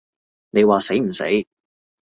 [0.49, 1.25] 你話死唔死？